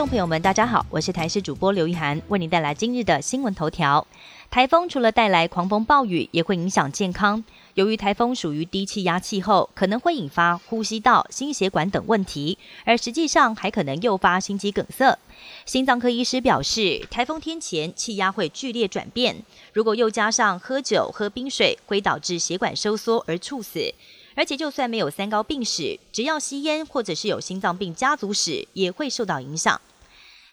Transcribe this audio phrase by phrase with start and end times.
[0.00, 4.06] 众朋友们，大家好，我是台视主播刘一涵，为您带来今日的新闻头条。
[4.50, 7.44] 台风除了带来狂风暴雨，也会影响健康。
[7.74, 12.56] 由于台风属于低气压气候，可能会引发呼吸道、心血管等问题，
[12.86, 15.18] 而实际上还可能诱发心肌梗塞。
[15.66, 19.36] 心脏科医师表示，台风天前气压会剧烈转变，
[19.74, 23.92] 如果又加上喝酒、喝冰水，会导致血管收缩而猝死。
[24.34, 29.78] 而且就算没有三高病史，只要吸烟或者是有心脏病家族史，也会受到影响。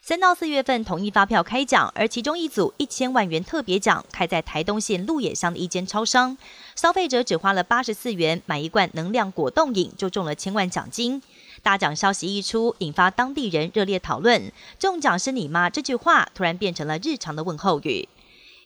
[0.08, 6.34] 三到四月份统一发票开奖，而其中一组一千万元特别奖开在台东县鹿野乡的一间超商，
[6.74, 11.20] 消费者只花了八十四元买一罐能量果冻饮，就中了千万奖金。
[11.62, 14.50] 大奖消息一出，引发当地人热烈讨论。
[14.78, 18.08] 中奖是你妈这句话突然变成了日常的问候语。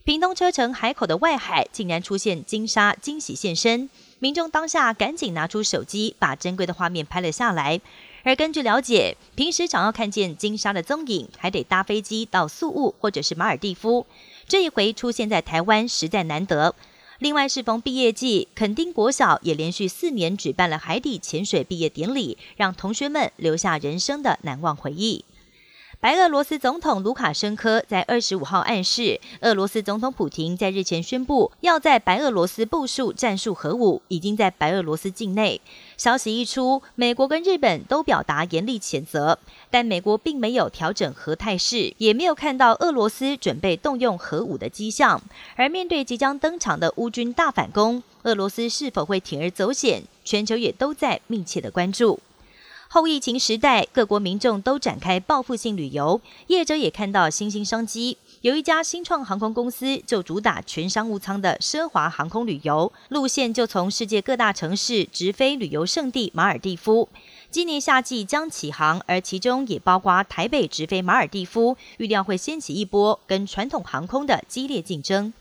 [0.04, 3.90] 屏东车城海口的外海竟然出现金沙惊喜现身，
[4.20, 7.80] 民众当下赶紧拿出手机，把珍贵的画面拍了下来。
[8.24, 14.06] 而根据了解，平时想要看见金沙的踪影，还得搭飞机到宿务或者是马尔蒂夫。
[14.46, 16.74] 这一回出现在台湾，实在难得。
[17.18, 25.24] 另外，适逢毕业季，垦丁国小也连续四年举办了海底潜水毕业典礼，让同学们留下人生的难忘回忆。
[26.02, 35.60] 白俄罗斯总统卢卡申科在二十五号暗示，俄罗斯总统普京在日前宣布要在白俄罗斯部署战术核武，已经在白俄罗斯境内。
[35.96, 39.38] 消息一出，美国跟日本都表达严厉谴责，
[39.70, 45.22] 但美国并没有调整核态势，也没有看到俄罗斯准备动用核武的迹象。
[45.54, 50.02] 而面对即将登场的乌军大反攻，俄罗斯是否会铤而走险？
[50.24, 52.18] 全球也都在密切的关注。
[52.94, 58.18] 后疫情时代，各国民众都展开报复性旅游，业者也看到新兴商机。
[58.42, 67.08] 有一家新创航空公司就主打全商务舱的奢华航空旅游路线，就从世界各大城市直飞旅游胜地马尔蒂夫。
[67.50, 75.32] 今年夏季将起航，而其中也包括台北直飞马尔蒂夫，预料会掀起一波跟传统航空的激烈竞争。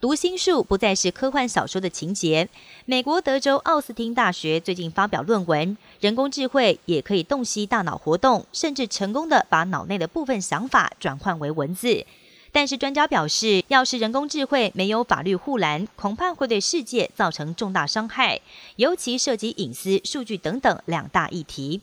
[0.00, 2.48] 读心术不再是科幻小说的情节。
[2.86, 12.06] 美国德州奥斯汀大学最近发表论文，人工智慧也可以洞悉大脑活动，甚至成功的把脑内的部分想法转换为文字。
[12.50, 18.40] 但是专家表示，要是人工智慧没有法律护栏，恐怕会对世界造成重大伤害，
[18.76, 21.82] 尤其涉及隐私、数据等等两大议题。